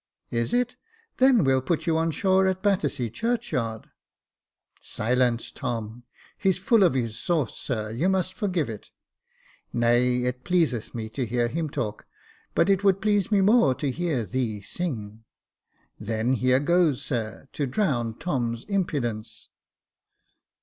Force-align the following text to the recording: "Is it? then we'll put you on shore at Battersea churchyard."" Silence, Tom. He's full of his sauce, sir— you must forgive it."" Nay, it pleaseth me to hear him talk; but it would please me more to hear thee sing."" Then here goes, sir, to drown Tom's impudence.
"Is 0.31 0.51
it? 0.51 0.77
then 1.17 1.43
we'll 1.43 1.61
put 1.61 1.85
you 1.85 1.95
on 1.95 2.09
shore 2.09 2.47
at 2.47 2.63
Battersea 2.63 3.11
churchyard."" 3.11 3.91
Silence, 4.81 5.51
Tom. 5.51 6.05
He's 6.39 6.57
full 6.57 6.81
of 6.81 6.95
his 6.95 7.19
sauce, 7.19 7.55
sir— 7.59 7.91
you 7.91 8.09
must 8.09 8.33
forgive 8.33 8.67
it."" 8.67 8.89
Nay, 9.73 10.23
it 10.23 10.43
pleaseth 10.43 10.95
me 10.95 11.07
to 11.09 11.27
hear 11.27 11.49
him 11.49 11.69
talk; 11.69 12.07
but 12.55 12.67
it 12.67 12.83
would 12.83 12.99
please 12.99 13.31
me 13.31 13.41
more 13.41 13.75
to 13.75 13.91
hear 13.91 14.25
thee 14.25 14.59
sing."" 14.61 15.23
Then 15.99 16.33
here 16.33 16.59
goes, 16.59 17.03
sir, 17.03 17.45
to 17.53 17.67
drown 17.67 18.17
Tom's 18.17 18.63
impudence. 18.63 19.49